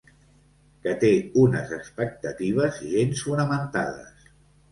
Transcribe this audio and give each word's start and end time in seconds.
Que 0.85 0.93
té 1.01 1.11
unes 1.41 1.73
expectatives 1.77 2.79
gens 2.95 3.23
fonamentades. 3.27 4.27